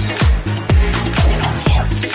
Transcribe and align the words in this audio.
Minds 0.00 0.10
and 0.10 1.32
in 1.32 1.40
our 1.40 1.60
hearts. 1.68 2.12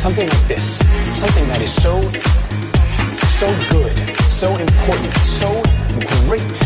Something 0.00 0.28
like 0.28 0.48
this, 0.48 0.78
something 1.18 1.46
that 1.48 1.60
is 1.60 1.72
so, 1.72 2.00
so 3.28 3.46
good, 3.70 3.96
so 4.30 4.56
important, 4.56 5.12
so 5.18 5.62
great, 6.28 6.60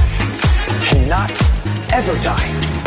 cannot 0.90 1.30
ever 1.92 2.12
die. 2.22 2.77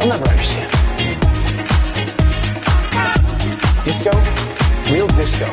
They'll 0.00 0.08
never 0.08 0.28
understand. 0.28 0.70
Disco, 3.84 4.10
real 4.92 5.06
disco, 5.08 5.46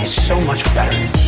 is 0.00 0.12
so 0.12 0.40
much 0.42 0.64
better. 0.74 1.27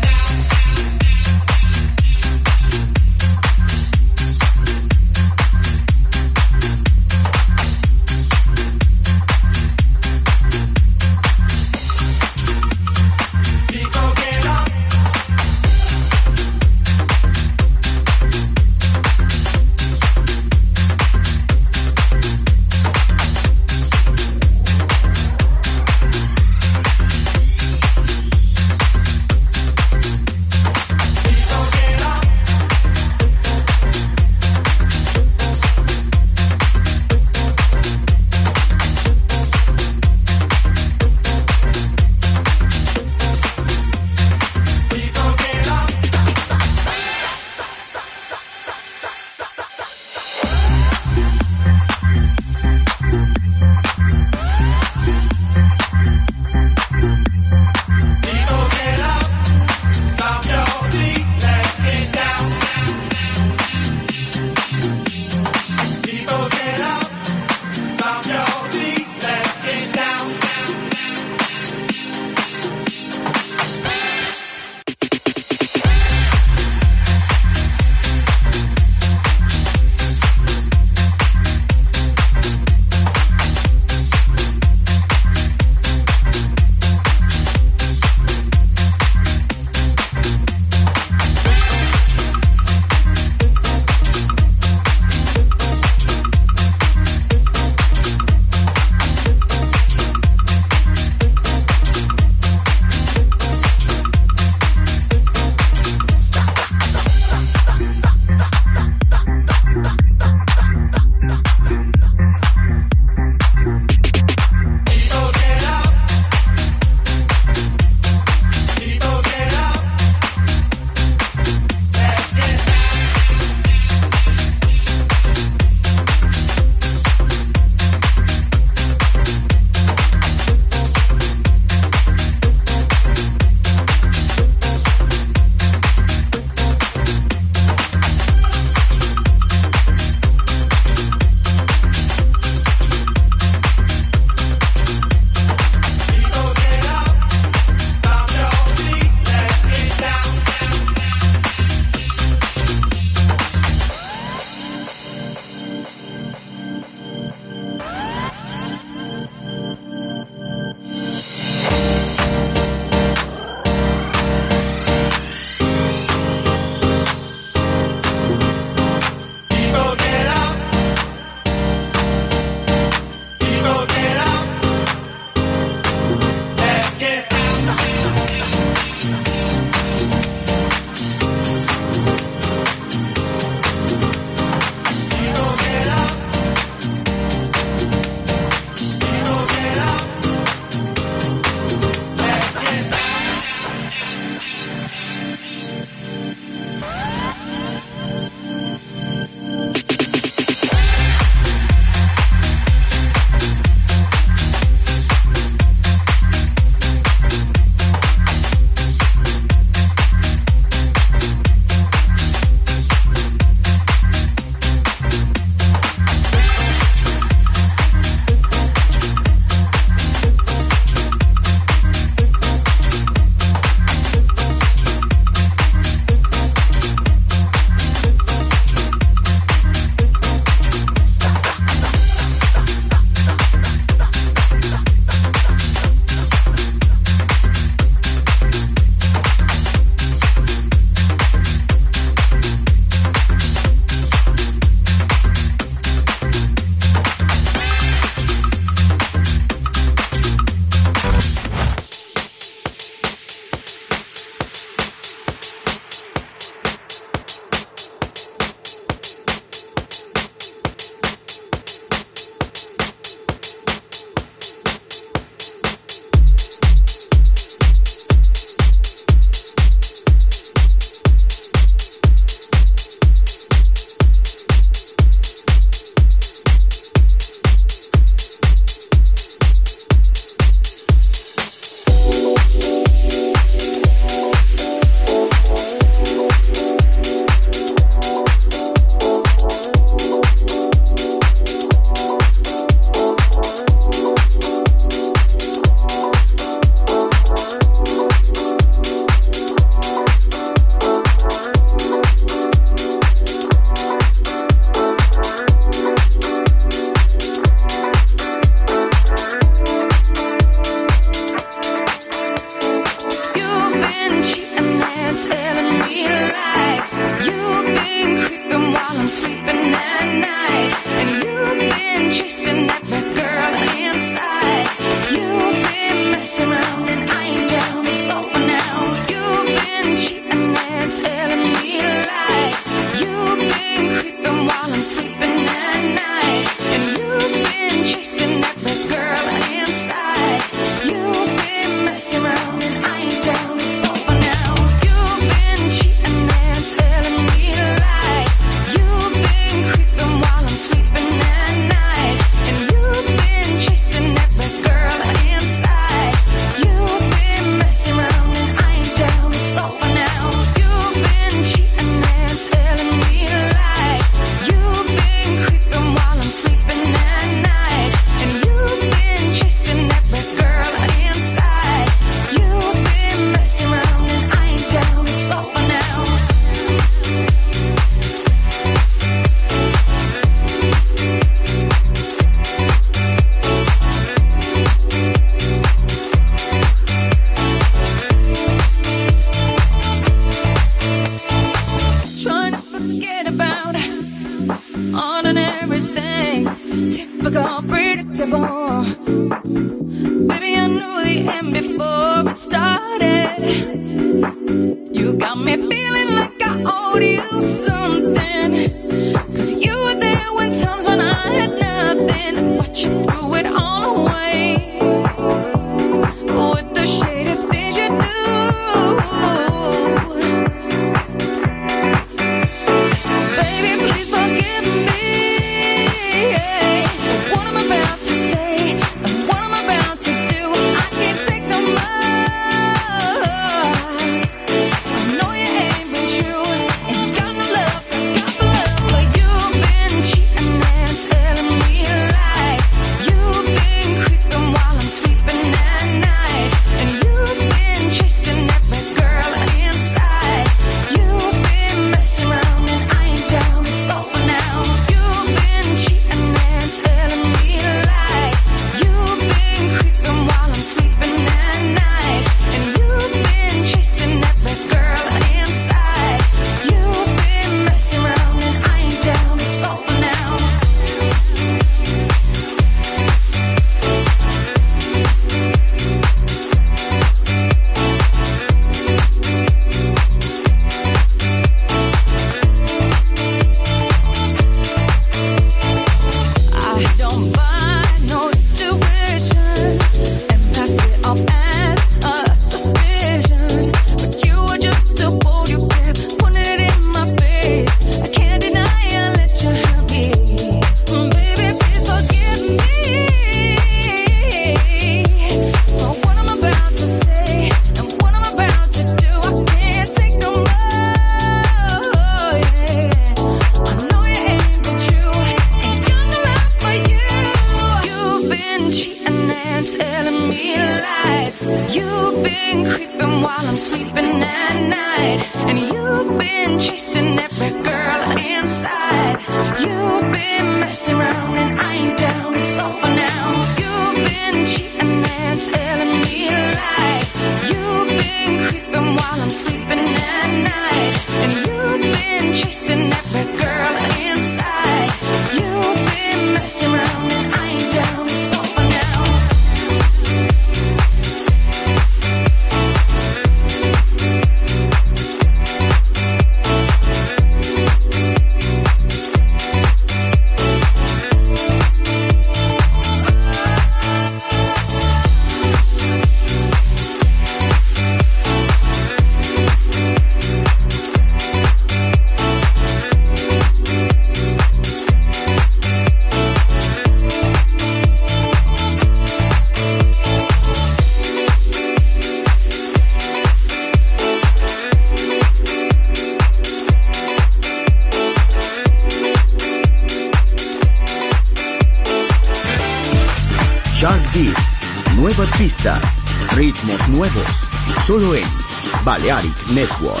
Network. 599.53 600.00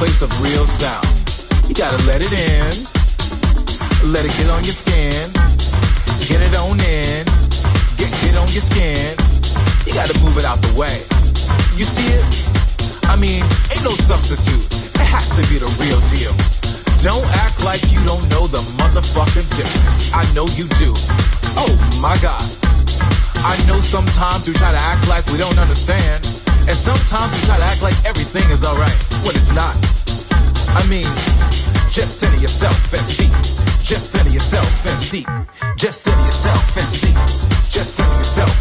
Place 0.00 0.22
of 0.22 0.32
real 0.40 0.64
sound. 0.64 1.04
You 1.68 1.74
gotta 1.74 2.00
let 2.08 2.24
it 2.24 2.32
in, 2.32 2.72
let 4.08 4.24
it 4.24 4.32
get 4.40 4.48
on 4.48 4.64
your 4.64 4.72
skin, 4.72 5.28
get 6.24 6.40
it 6.40 6.56
on 6.56 6.80
in, 6.80 7.28
get, 8.00 8.08
it 8.24 8.32
on 8.40 8.48
your 8.48 8.64
skin. 8.64 9.12
You 9.84 9.92
gotta 9.92 10.16
move 10.24 10.40
it 10.40 10.48
out 10.48 10.56
the 10.64 10.72
way. 10.72 11.04
You 11.76 11.84
see 11.84 12.08
it? 12.16 12.24
I 13.12 13.16
mean, 13.20 13.44
ain't 13.68 13.84
no 13.84 13.92
substitute. 14.08 14.64
It 14.96 15.04
has 15.04 15.36
to 15.36 15.44
be 15.52 15.60
the 15.60 15.68
real 15.76 16.00
deal. 16.08 16.32
Don't 17.04 17.28
act 17.44 17.60
like 17.60 17.84
you 17.92 18.00
don't 18.08 18.24
know 18.32 18.48
the 18.48 18.64
motherfucking 18.80 19.52
difference. 19.52 20.16
I 20.16 20.24
know 20.32 20.48
you 20.56 20.64
do. 20.80 20.96
Oh 21.60 21.76
my 22.00 22.16
god. 22.24 22.40
I 23.44 23.52
know 23.68 23.84
sometimes 23.84 24.48
we 24.48 24.56
try 24.56 24.72
to 24.72 24.80
act 24.80 25.04
like 25.12 25.28
we 25.28 25.36
don't 25.36 25.58
understand. 25.60 26.24
And 26.64 26.76
sometimes 26.76 27.36
we 27.36 27.44
try 27.44 27.58
to 27.58 27.68
act 27.68 27.82
like 27.82 28.00
everything 28.08 28.48
is 28.48 28.64
alright 28.64 28.96
when 29.28 29.36
it's 29.36 29.52
not. 29.52 29.89
I 30.72 30.86
mean, 30.88 31.04
just 31.90 32.20
center 32.20 32.36
yourself 32.36 32.92
and 32.92 33.02
see. 33.02 33.28
Just 33.82 34.10
center 34.10 34.30
yourself 34.30 34.86
and 34.86 34.98
see. 34.98 35.26
Just 35.76 36.02
center 36.02 36.24
yourself 36.24 36.76
and 36.76 36.86
see. 36.86 37.12
Just 37.70 37.94
center 37.96 38.16
yourself 38.18 38.59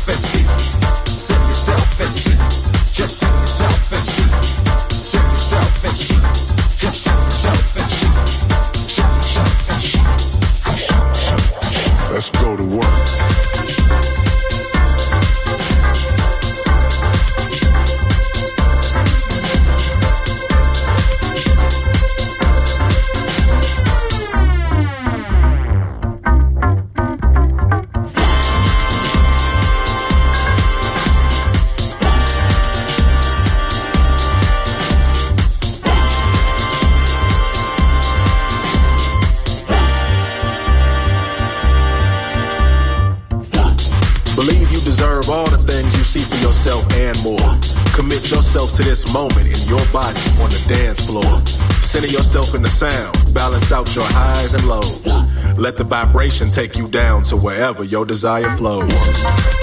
vibration 55.89 56.49
take 56.49 56.77
you 56.77 56.87
down 56.87 57.23
to 57.23 57.35
wherever 57.35 57.83
your 57.83 58.05
desire 58.05 58.49
flows. 58.55 59.58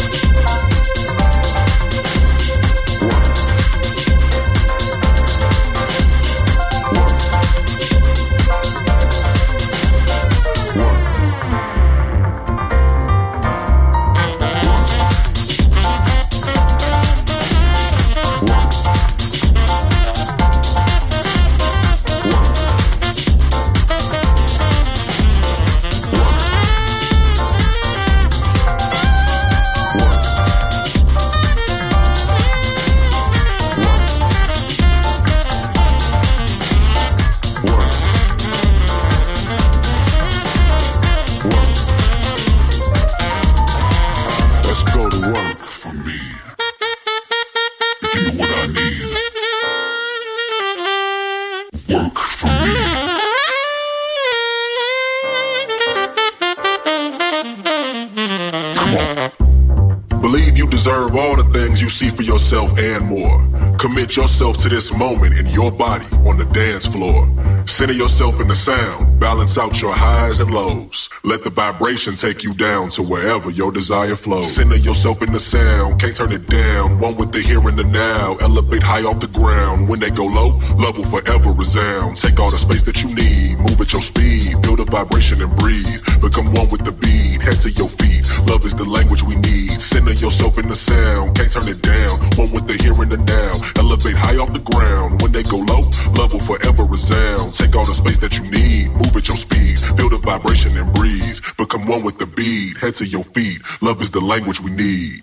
All 61.36 61.42
the 61.42 61.58
things 61.58 61.80
you 61.80 61.88
see 61.88 62.10
for 62.10 62.22
yourself 62.22 62.78
and 62.78 63.06
more. 63.06 63.76
Commit 63.78 64.16
yourself 64.16 64.56
to 64.58 64.68
this 64.68 64.92
moment 64.92 65.36
in 65.38 65.46
your 65.48 65.70
body 65.70 66.04
on 66.26 66.38
the 66.38 66.44
dance 66.52 66.86
floor. 66.86 67.28
Center 67.66 67.92
yourself 67.92 68.40
in 68.40 68.48
the 68.48 68.54
sound, 68.54 69.18
balance 69.20 69.58
out 69.58 69.80
your 69.82 69.92
highs 69.92 70.40
and 70.40 70.50
lows. 70.50 71.05
Let 71.26 71.42
the 71.42 71.50
vibration 71.50 72.14
take 72.14 72.44
you 72.44 72.54
down 72.54 72.88
to 72.90 73.02
wherever 73.02 73.50
your 73.50 73.72
desire 73.72 74.14
flows. 74.14 74.54
Center 74.54 74.76
yourself 74.76 75.20
in 75.22 75.32
the 75.32 75.40
sound, 75.40 75.98
can't 75.98 76.14
turn 76.14 76.30
it 76.30 76.46
down. 76.46 77.00
One 77.00 77.16
with 77.16 77.32
the 77.32 77.40
here 77.40 77.58
and 77.66 77.76
the 77.76 77.82
now. 77.82 78.36
Elevate 78.40 78.84
high 78.84 79.02
off 79.02 79.18
the 79.18 79.26
ground. 79.26 79.88
When 79.88 79.98
they 79.98 80.10
go 80.10 80.22
low, 80.22 80.54
love 80.78 80.96
will 80.96 81.10
forever 81.10 81.50
resound. 81.50 82.16
Take 82.16 82.38
all 82.38 82.52
the 82.52 82.58
space 82.58 82.84
that 82.84 83.02
you 83.02 83.12
need, 83.12 83.58
move 83.58 83.80
at 83.80 83.92
your 83.92 84.02
speed. 84.02 84.54
Feel 84.62 84.76
the 84.76 84.86
vibration 84.86 85.42
and 85.42 85.50
breathe. 85.58 85.98
Become 86.22 86.54
one 86.54 86.70
with 86.70 86.84
the 86.86 86.92
beat, 86.94 87.42
head 87.42 87.58
to 87.66 87.74
your 87.74 87.88
feet. 87.90 88.22
Love 88.46 88.64
is 88.64 88.76
the 88.76 88.86
language 88.86 89.24
we 89.24 89.34
need. 89.34 89.82
Center 89.82 90.14
yourself 90.14 90.58
in 90.62 90.68
the 90.68 90.78
sound, 90.78 91.34
can't 91.34 91.50
turn 91.50 91.66
it 91.66 91.82
down. 91.82 92.22
One 92.38 92.54
with 92.54 92.70
the 92.70 92.78
here 92.78 92.94
and 92.94 93.10
the 93.10 93.18
now. 93.18 93.82
Elevate 93.82 94.14
high 94.14 94.38
off 94.38 94.54
the 94.54 94.62
ground. 94.62 95.20
When 95.20 95.32
they 95.32 95.42
go 95.42 95.58
low, 95.58 95.90
love 96.14 96.30
will 96.30 96.46
forever 96.46 96.84
resound. 96.86 97.50
Take 97.52 97.74
all 97.74 97.84
the 97.84 97.98
space 97.98 98.22
that 98.22 98.38
you 98.38 98.46
need, 98.46 98.94
move 98.94 99.10
at 99.18 99.26
your 99.26 99.36
speed. 99.36 99.74
Feel 99.98 100.06
the 100.08 100.22
vibration 100.22 100.78
and 100.78 100.86
breathe. 100.94 101.15
Become 101.56 101.86
one 101.86 102.02
with 102.02 102.18
the 102.18 102.26
beat, 102.26 102.76
head 102.78 102.94
to 102.96 103.06
your 103.06 103.24
feet. 103.24 103.60
Love 103.80 104.02
is 104.02 104.10
the 104.10 104.20
language 104.20 104.60
we 104.60 104.70
need. 104.70 105.22